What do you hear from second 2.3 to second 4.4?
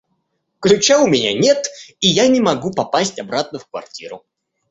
могу попасть обратно в квартиру.